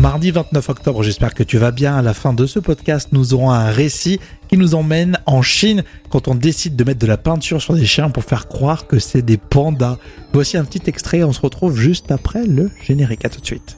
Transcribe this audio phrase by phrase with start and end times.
[0.00, 1.94] Mardi 29 octobre, j'espère que tu vas bien.
[1.94, 5.84] À la fin de ce podcast, nous aurons un récit qui nous emmène en Chine
[6.08, 8.98] quand on décide de mettre de la peinture sur des chiens pour faire croire que
[8.98, 9.98] c'est des pandas.
[10.32, 13.26] Voici un petit extrait, on se retrouve juste après le générique.
[13.26, 13.76] À tout de suite.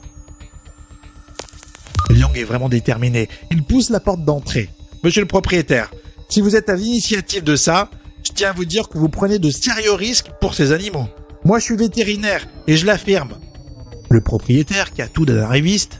[2.09, 3.27] Liang est vraiment déterminé.
[3.51, 4.69] Il pousse la porte d'entrée.
[5.03, 5.91] Monsieur le propriétaire,
[6.29, 7.89] si vous êtes à l'initiative de ça,
[8.25, 11.09] je tiens à vous dire que vous prenez de sérieux risques pour ces animaux.
[11.43, 13.33] Moi, je suis vétérinaire et je l'affirme.
[14.09, 15.99] Le propriétaire, qui a tout d'un arriviste,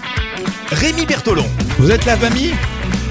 [0.71, 1.45] Rémi Bertolon.
[1.79, 2.53] Vous êtes la famille?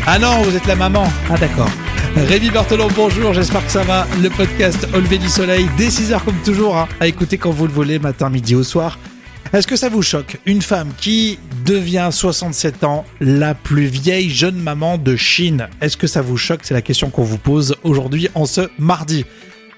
[0.07, 1.05] Ah non, vous êtes la maman.
[1.29, 1.69] Ah d'accord.
[2.17, 4.07] Rémi Bertolon, bonjour, j'espère que ça va.
[4.23, 7.67] Le podcast Au lever du soleil, dès 6h comme toujours, hein, à écouter quand vous
[7.67, 8.99] le voulez, matin, midi au soir.
[9.53, 10.39] Est-ce que ça vous choque?
[10.47, 15.69] Une femme qui devient 67 ans, la plus vieille jeune maman de Chine.
[15.83, 16.61] Est-ce que ça vous choque?
[16.63, 19.27] C'est la question qu'on vous pose aujourd'hui en ce mardi.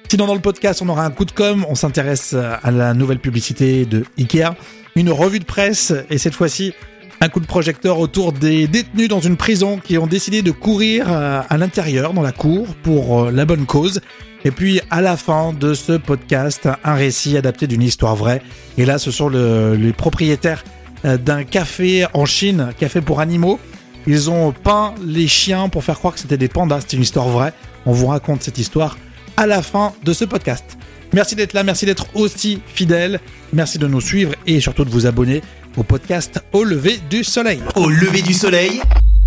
[0.09, 3.19] Sinon dans le podcast, on aura un coup de com', on s'intéresse à la nouvelle
[3.19, 4.55] publicité de Ikea,
[4.95, 6.75] une revue de presse et cette fois-ci
[7.23, 11.07] un coup de projecteur autour des détenus dans une prison qui ont décidé de courir
[11.09, 14.01] euh, à l'intérieur, dans la cour, pour euh, la bonne cause.
[14.45, 18.43] Et puis, à la fin de ce podcast, un récit adapté d'une histoire vraie.
[18.77, 20.65] Et là, ce sont le, les propriétaires
[21.05, 23.61] euh, d'un café en Chine, café pour animaux.
[24.09, 26.81] Ils ont peint les chiens pour faire croire que c'était des pandas.
[26.81, 27.53] C'est une histoire vraie.
[27.87, 28.99] On vous raconte cette histoire
[29.37, 30.77] à la fin de ce podcast.
[31.13, 33.21] Merci d'être là, merci d'être aussi fidèle,
[33.53, 35.43] merci de nous suivre et surtout de vous abonner
[35.77, 37.61] au podcast Au lever du soleil.
[37.77, 38.81] Au lever du soleil,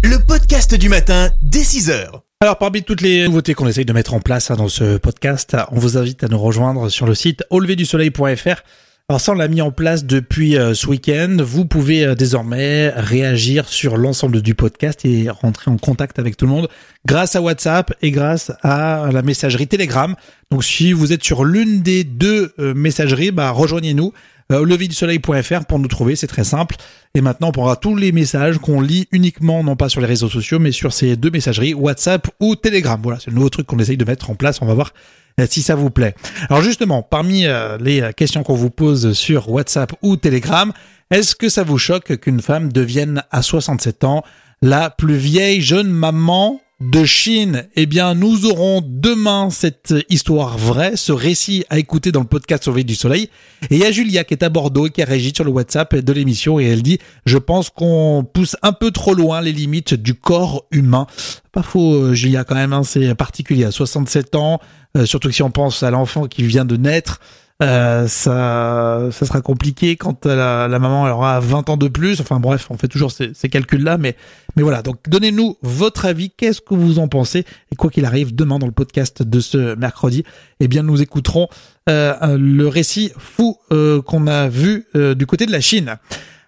[0.04, 2.08] le podcast du matin dès 6h.
[2.42, 5.56] Alors parmi toutes les nouveautés qu'on essaye de mettre en place hein, dans ce podcast,
[5.72, 8.62] on vous invite à nous rejoindre sur le site auleverdusoleil.fr.
[9.08, 11.38] Alors ça, on l'a mis en place depuis euh, ce week-end.
[11.40, 16.46] Vous pouvez euh, désormais réagir sur l'ensemble du podcast et rentrer en contact avec tout
[16.46, 16.70] le monde
[17.06, 20.16] grâce à WhatsApp et grâce à la messagerie Telegram.
[20.50, 24.12] Donc si vous êtes sur l'une des deux euh, messageries, bah, rejoignez-nous
[24.52, 26.76] euh, pour nous trouver, c'est très simple.
[27.14, 30.30] Et maintenant, on prendra tous les messages qu'on lit uniquement, non pas sur les réseaux
[30.30, 33.00] sociaux, mais sur ces deux messageries, WhatsApp ou Telegram.
[33.02, 34.62] Voilà, c'est le nouveau truc qu'on essaye de mettre en place.
[34.62, 34.94] On va voir
[35.40, 36.16] euh, si ça vous plaît.
[36.50, 40.72] Alors justement, parmi euh, les questions qu'on vous pose sur WhatsApp ou Telegram,
[41.12, 44.24] est-ce que ça vous choque qu'une femme devienne à 67 ans
[44.62, 50.98] la plus vieille jeune maman de Chine, eh bien, nous aurons demain cette histoire vraie,
[50.98, 53.30] ce récit à écouter dans le podcast Sauvé du Soleil.
[53.70, 55.52] Et il y a Julia qui est à Bordeaux et qui a réagi sur le
[55.52, 59.54] WhatsApp de l'émission et elle dit, je pense qu'on pousse un peu trop loin les
[59.54, 61.08] limites du corps humain.
[61.54, 63.64] Pas faux, euh, Julia, quand même, hein, c'est particulier.
[63.64, 64.60] À 67 ans,
[64.98, 67.22] euh, surtout si on pense à l'enfant qui vient de naître,
[67.64, 72.20] euh, ça, ça sera compliqué quand la, la, maman aura 20 ans de plus.
[72.20, 74.16] Enfin bref, on fait toujours ces, ces calculs-là, mais
[74.56, 74.82] mais voilà.
[74.82, 76.32] Donc donnez-nous votre avis.
[76.32, 77.46] Qu'est-ce que vous en pensez?
[77.72, 80.26] Et quoi qu'il arrive, demain dans le podcast de ce mercredi,
[80.60, 81.48] eh bien nous écouterons
[81.88, 85.96] euh, le récit fou euh, qu'on a vu euh, du côté de la Chine.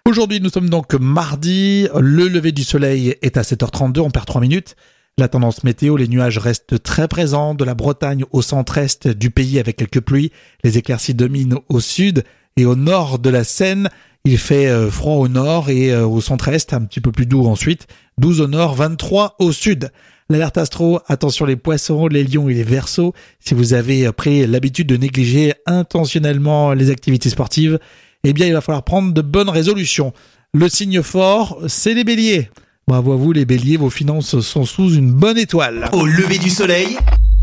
[0.04, 1.88] Aujourd'hui, nous sommes donc mardi.
[1.98, 4.00] Le lever du soleil est à 7h32.
[4.00, 4.74] On perd 3 minutes.
[5.18, 9.58] La tendance météo, les nuages restent très présents de la Bretagne au centre-est du pays
[9.58, 10.30] avec quelques pluies.
[10.62, 12.22] Les éclaircies dominent au sud
[12.56, 13.88] et au nord de la Seine.
[14.24, 17.46] Il fait euh, froid au nord et euh, au centre-est, un petit peu plus doux
[17.46, 17.88] ensuite.
[18.18, 19.90] 12 au nord, 23 au sud.
[20.30, 23.12] L'alerte astro, attention les poissons, les lions et les versos.
[23.40, 27.80] Si vous avez pris l'habitude de négliger intentionnellement les activités sportives,
[28.22, 30.12] eh bien il va falloir prendre de bonnes résolutions.
[30.54, 32.50] Le signe fort, c'est les béliers.
[32.88, 35.90] Bravo à vous les béliers, vos finances sont sous une bonne étoile.
[35.92, 36.96] Au lever du soleil,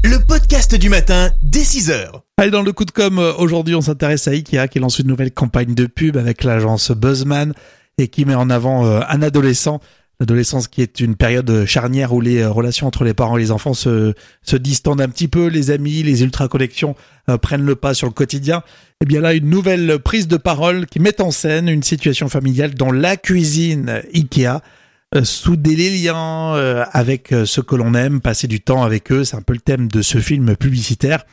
[0.04, 2.08] le podcast du matin dès 6h.
[2.38, 5.32] Allez, dans le coup de com, aujourd'hui on s'intéresse à Ikea qui lance une nouvelle
[5.32, 7.54] campagne de pub avec l'agence Buzzman
[8.00, 9.82] et qui met en avant euh, un adolescent.
[10.20, 13.76] L'adolescence qui est une période charnière où les relations entre les parents et les enfants
[13.76, 16.96] se, se distendent un petit peu, les amis, les ultra-collections
[17.30, 18.64] euh, prennent le pas sur le quotidien.
[19.00, 22.74] Et bien là, une nouvelle prise de parole qui met en scène une situation familiale
[22.74, 24.64] dans la cuisine Ikea.
[25.14, 29.12] Euh, souder les liens euh, avec euh, ceux que l'on aime, passer du temps avec
[29.12, 31.26] eux, c'est un peu le thème de ce film publicitaire.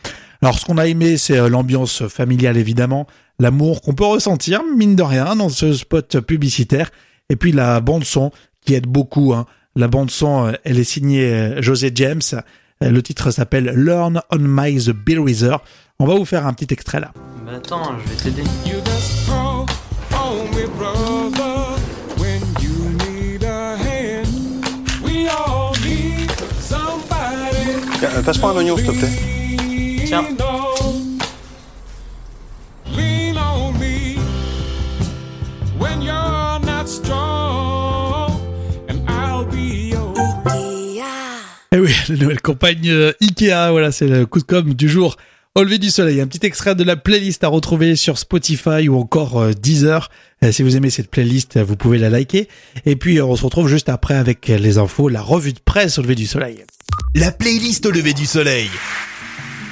[0.43, 3.07] Alors ce qu'on a aimé, c'est l'ambiance familiale évidemment,
[3.39, 6.91] l'amour qu'on peut ressentir, mine de rien, dans ce spot publicitaire,
[7.31, 8.31] et puis la bande son
[8.61, 9.33] qui aide beaucoup.
[9.33, 9.47] Hein.
[9.75, 12.21] La bande son, elle est signée José James.
[12.81, 15.21] Le titre s'appelle Learn on My The Bill.
[15.99, 17.13] On va vous faire un petit extrait là.
[17.47, 18.43] Mais attends, je vais t'aider.
[28.03, 30.05] Euh, Passe-moi un oignon, s'il te plaît.
[30.07, 30.25] Tiens.
[41.75, 45.17] Eh oui, la nouvelle campagne euh, Ikea, voilà, c'est le coup de com' du jour.
[45.55, 48.97] Au lever du soleil, un petit extrait de la playlist à retrouver sur Spotify ou
[48.99, 50.09] encore euh, Deezer.
[50.43, 52.49] Euh, Si vous aimez cette playlist, vous pouvez la liker.
[52.87, 55.99] Et puis, euh, on se retrouve juste après avec les infos, la revue de presse
[55.99, 56.65] au lever du soleil.
[57.15, 58.71] La playlist au lever du soleil.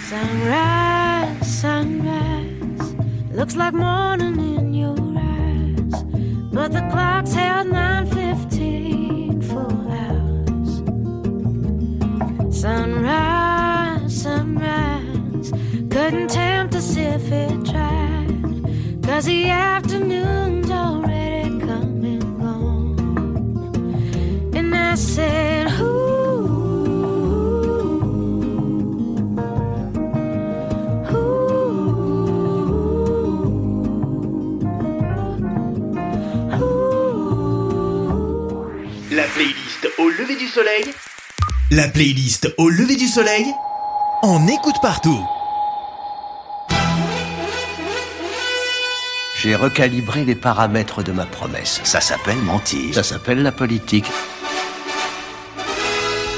[0.06, 2.94] Sunrise, sunrise,
[3.34, 6.04] looks like morning in your eyes,
[6.52, 10.82] but the clock's held 9:15 full hours.
[12.52, 13.29] Sunrise,
[16.10, 18.26] couldn't tempt us if it tried,
[19.00, 22.96] 'cause the afternoon's already come and gone.
[24.56, 25.68] And I said.
[39.12, 40.92] La playlist au lever du soleil.
[41.70, 43.54] La playlist au lever du soleil.
[44.22, 45.20] On écoute partout.
[49.42, 51.80] J'ai recalibré les paramètres de ma promesse.
[51.82, 52.92] Ça s'appelle mentir.
[52.92, 54.04] Ça s'appelle la politique.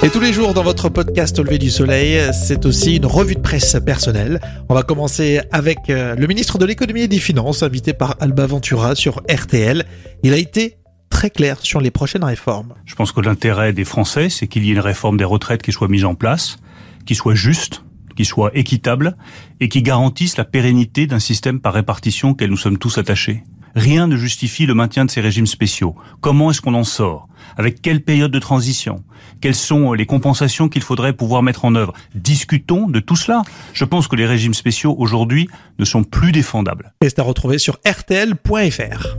[0.05, 3.35] Et tous les jours dans votre podcast Au lever du soleil, c'est aussi une revue
[3.35, 4.41] de presse personnelle.
[4.69, 8.47] On va commencer avec euh, le ministre de l'économie et des finances, invité par Alba
[8.47, 9.85] Ventura sur RTL.
[10.23, 10.77] Il a été
[11.11, 12.75] très clair sur les prochaines réformes.
[12.85, 15.73] Je pense que l'intérêt des Français, c'est qu'il y ait une réforme des retraites qui
[15.73, 16.57] soit mise en place,
[17.05, 17.83] qui soit juste,
[18.15, 19.17] qui soit équitable
[19.61, 23.45] et qui garantisse la pérennité d'un système par répartition auquel nous sommes tous attachés.
[23.75, 25.95] Rien ne justifie le maintien de ces régimes spéciaux.
[26.21, 27.29] Comment est-ce qu'on en sort?
[27.57, 29.03] Avec quelle période de transition?
[29.41, 31.95] Quelles sont les compensations qu'il faudrait pouvoir mettre en œuvre?
[32.15, 33.43] Discutons de tout cela.
[33.73, 35.49] Je pense que les régimes spéciaux aujourd'hui
[35.79, 36.93] ne sont plus défendables.
[37.03, 39.17] Et c'est à retrouver sur rtl.fr.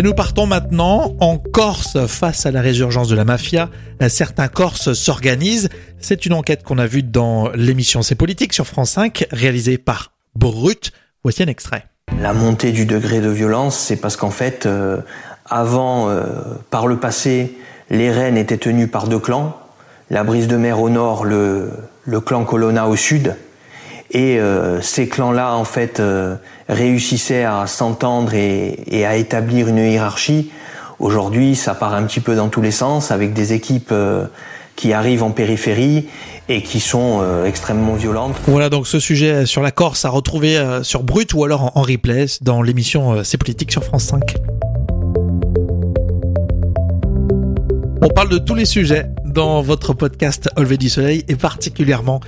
[0.00, 3.68] Et nous partons maintenant en Corse face à la résurgence de la mafia.
[4.08, 5.68] Certains Corses s'organisent.
[5.98, 10.12] C'est une enquête qu'on a vue dans l'émission C'est politique sur France 5, réalisée par
[10.34, 10.92] Brut.
[11.22, 11.84] Voici un extrait.
[12.18, 15.02] La montée du degré de violence, c'est parce qu'en fait, euh,
[15.44, 16.24] avant, euh,
[16.70, 17.58] par le passé,
[17.90, 19.60] les rennes étaient tenues par deux clans.
[20.08, 21.68] La brise de mer au nord, le
[22.24, 23.36] clan Colonna au sud.
[24.10, 26.36] Et euh, ces clans-là, en fait, euh,
[26.68, 30.50] réussissaient à s'entendre et, et à établir une hiérarchie.
[30.98, 34.26] Aujourd'hui, ça part un petit peu dans tous les sens, avec des équipes euh,
[34.76, 36.06] qui arrivent en périphérie
[36.48, 38.36] et qui sont euh, extrêmement violentes.
[38.46, 41.82] Voilà donc ce sujet sur la Corse à retrouver euh, sur Brut ou alors en,
[41.82, 44.36] replay dans l'émission euh, C'est politique sur France 5.
[48.02, 52.20] On parle de tous les sujets dans votre podcast lever du soleil et particulièrement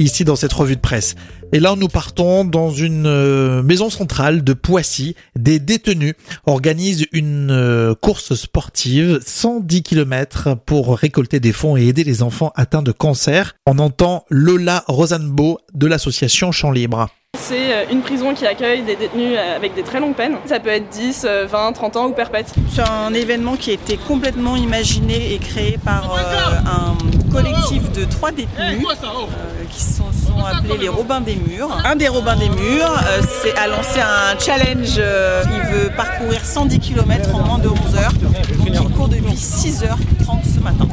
[0.00, 1.14] ici dans cette revue de presse.
[1.52, 5.16] Et là, nous partons dans une euh, maison centrale de Poissy.
[5.36, 6.14] Des détenus
[6.46, 12.52] organisent une euh, course sportive 110 km pour récolter des fonds et aider les enfants
[12.54, 13.54] atteints de cancer.
[13.66, 17.08] On entend Lola Rosanbo de l'association Champ Libre.
[17.38, 20.34] C'est euh, une prison qui accueille des détenus euh, avec des très longues peines.
[20.46, 22.52] Ça peut être 10, euh, 20, 30 ans ou perpète.
[22.72, 26.18] C'est un événement qui a été complètement imaginé et créé par euh,
[26.66, 31.70] un collectif de trois détenus euh, qui se sont, sont appelés les Robins des Murs.
[31.84, 34.96] Un des Robins des Murs euh, c'est- a lancé un challenge.
[34.98, 38.12] euh, il veut parcourir 110 km en moins de 11 heures.
[38.12, 38.34] Donc
[38.66, 40.86] il court depuis 6h30 ce matin.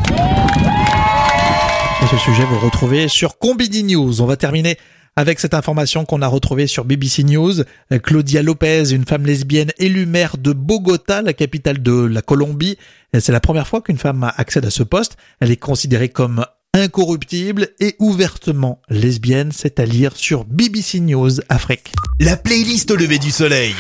[2.03, 4.22] Et ce sujet, vous retrouvez sur Combini News.
[4.22, 4.77] On va terminer
[5.18, 7.64] avec cette information qu'on a retrouvée sur BBC News.
[8.04, 12.78] Claudia Lopez, une femme lesbienne élue maire de Bogota, la capitale de la Colombie.
[13.20, 15.18] C'est la première fois qu'une femme accède à ce poste.
[15.40, 16.46] Elle est considérée comme
[16.76, 19.52] incorruptible et ouvertement lesbienne.
[19.52, 21.92] C'est à lire sur BBC News Afrique.
[22.20, 23.74] La playlist au lever du soleil.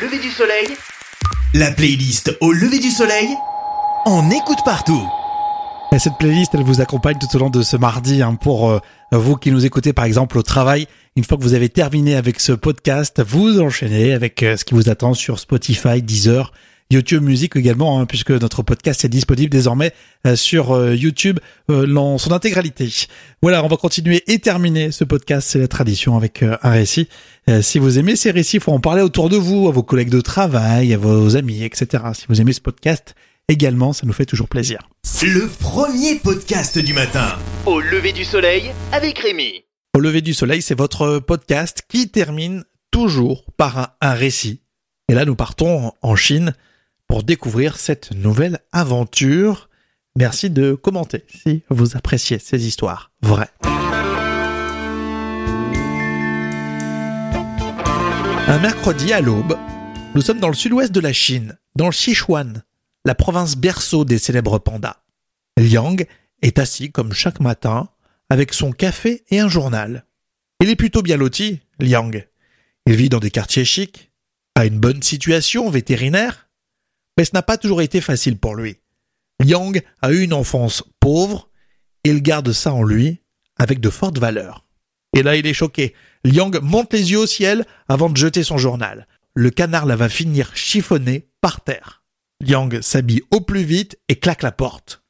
[0.00, 0.68] Lever du soleil.
[1.54, 3.28] La playlist au lever du soleil.
[4.06, 5.02] On écoute partout.
[5.92, 8.78] Et cette playlist, elle vous accompagne tout au long de ce mardi hein, pour euh,
[9.10, 10.86] vous qui nous écoutez par exemple au travail.
[11.16, 14.74] Une fois que vous avez terminé avec ce podcast, vous enchaînez avec euh, ce qui
[14.74, 16.52] vous attend sur Spotify, Deezer,
[16.90, 19.92] YouTube Music également, hein, puisque notre podcast est disponible désormais
[20.26, 21.38] euh, sur euh, YouTube
[21.70, 22.88] euh, dans son intégralité.
[23.42, 27.08] Voilà, on va continuer et terminer ce podcast, c'est la tradition avec euh, un récit.
[27.50, 29.82] Euh, si vous aimez ces récits, il faut en parler autour de vous, à vos
[29.82, 32.04] collègues de travail, à vos amis, etc.
[32.14, 33.14] Si vous aimez ce podcast,
[33.48, 34.78] également, ça nous fait toujours plaisir.
[35.22, 37.36] Le premier podcast du matin.
[37.66, 39.64] Au lever du soleil avec Rémi.
[39.94, 44.62] Au lever du soleil, c'est votre podcast qui termine toujours par un, un récit.
[45.10, 46.54] Et là, nous partons en Chine
[47.08, 49.68] pour découvrir cette nouvelle aventure.
[50.16, 53.50] Merci de commenter si vous appréciez ces histoires vraies.
[58.46, 59.58] Un mercredi à l'aube,
[60.14, 62.62] nous sommes dans le sud-ouest de la Chine, dans le Sichuan,
[63.04, 65.02] la province berceau des célèbres pandas.
[65.58, 65.96] Liang
[66.42, 67.88] est assis comme chaque matin
[68.30, 70.04] avec son café et un journal.
[70.60, 72.10] Il est plutôt bien loti, Liang.
[72.86, 74.10] Il vit dans des quartiers chics,
[74.54, 76.47] a une bonne situation vétérinaire,
[77.18, 78.78] mais ce n'a pas toujours été facile pour lui.
[79.44, 79.72] Liang
[80.02, 81.50] a eu une enfance pauvre,
[82.04, 83.22] et il garde ça en lui
[83.58, 84.64] avec de fortes valeurs.
[85.16, 85.94] Et là, il est choqué.
[86.24, 89.08] Liang monte les yeux au ciel avant de jeter son journal.
[89.34, 92.04] Le canard la va finir chiffonner par terre.
[92.40, 95.02] Liang s'habille au plus vite et claque la porte.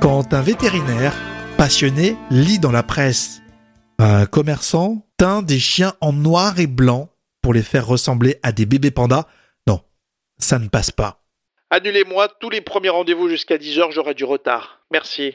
[0.00, 1.14] Quand un vétérinaire
[1.56, 3.42] passionné lit dans la presse
[4.00, 7.10] un commerçant teint des chiens en noir et blanc
[7.44, 9.26] pour les faire ressembler à des bébés pandas,
[9.66, 9.82] non,
[10.38, 11.22] ça ne passe pas.
[11.68, 14.80] Annulez-moi tous les premiers rendez-vous jusqu'à 10h, j'aurai du retard.
[14.90, 15.34] Merci.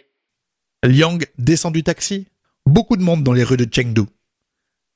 [0.83, 2.25] Liang descend du taxi.
[2.65, 4.07] Beaucoup de monde dans les rues de Chengdu.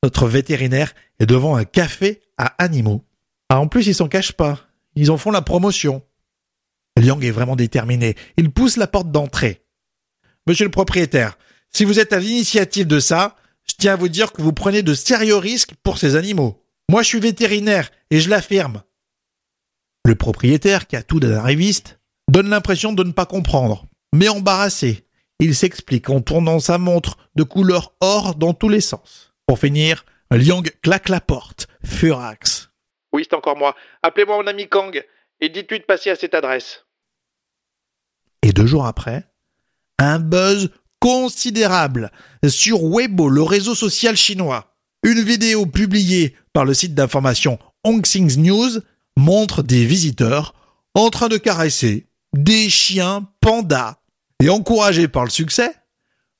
[0.01, 3.05] Notre vétérinaire est devant un café à animaux.
[3.48, 4.62] Ah, en plus, ils s'en cachent pas.
[4.96, 6.01] Ils en font la promotion.
[6.98, 8.15] Liang est vraiment déterminé.
[8.38, 9.62] Il pousse la porte d'entrée.
[10.48, 11.38] Monsieur le propriétaire,
[11.70, 14.82] si vous êtes à l'initiative de ça, je tiens à vous dire que vous prenez
[14.82, 16.62] de sérieux risques pour ces animaux.
[16.93, 18.83] Moi, je suis vétérinaire et je l'affirme.
[20.05, 23.88] Le propriétaire, qui a tout d'un arriviste, donne l'impression de ne pas comprendre.
[24.13, 25.07] Mais embarrassé,
[25.39, 29.33] il s'explique en tournant sa montre de couleur or dans tous les sens.
[29.47, 32.69] Pour finir, Liang claque la porte, furax.
[33.12, 33.75] Oui, c'est encore moi.
[34.03, 35.03] Appelez-moi mon ami Kang
[35.41, 36.85] et dites-lui de passer à cette adresse.
[38.43, 39.25] Et deux jours après,
[39.97, 40.69] un buzz
[41.00, 42.12] considérable
[42.47, 44.72] sur Weibo, le réseau social chinois.
[45.03, 48.79] Une vidéo publiée par le site d'information Hongxing News
[49.17, 50.55] montre des visiteurs
[50.95, 53.98] en train de caresser des chiens pandas.
[54.41, 55.72] Et encouragé par le succès,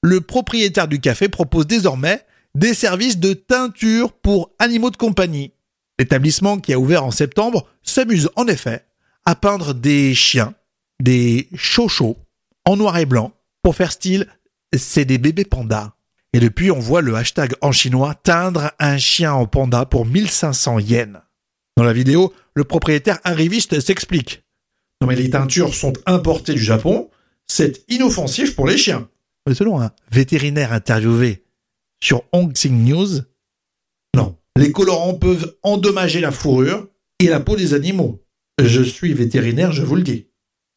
[0.01, 2.22] le propriétaire du café propose désormais
[2.55, 5.51] des services de teinture pour animaux de compagnie.
[6.00, 8.86] L'établissement qui a ouvert en septembre s'amuse en effet
[9.25, 10.53] à peindre des chiens,
[11.01, 12.17] des chochos,
[12.65, 14.27] en noir et blanc, pour faire style
[14.75, 15.93] c'est des bébés pandas.
[16.33, 20.79] Et depuis, on voit le hashtag en chinois teindre un chien en panda pour 1500
[20.79, 21.19] yens.
[21.77, 24.43] Dans la vidéo, le propriétaire arriviste s'explique.
[25.01, 27.09] Non mais les teintures sont importées du Japon,
[27.45, 29.09] c'est inoffensif pour les chiens.
[29.47, 31.43] Mais selon un vétérinaire interviewé
[32.01, 33.09] sur Hongxing News,
[34.15, 36.87] non, les colorants peuvent endommager la fourrure
[37.19, 38.23] et la peau des animaux.
[38.61, 40.27] Je suis vétérinaire, je vous le dis.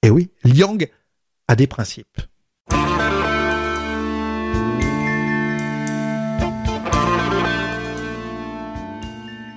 [0.02, 0.78] Et oui, Liang
[1.48, 2.20] a des principes.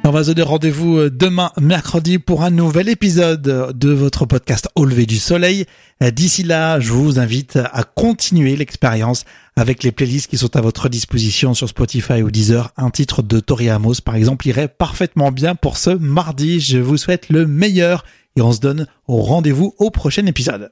[0.10, 3.44] On va se donner rendez-vous euh, demain, mercredi, pour un nouvel épisode
[3.78, 5.66] de votre podcast Au lever du soleil.
[6.02, 9.24] Euh, D'ici là, je vous invite à continuer l'expérience
[9.56, 12.72] avec les playlists qui sont à votre disposition sur Spotify ou Deezer.
[12.76, 16.60] Un titre de Tori Amos, par exemple, irait parfaitement bien pour ce mardi.
[16.60, 18.04] Je vous souhaite le meilleur
[18.36, 20.72] et on se donne au rendez-vous au prochain épisode.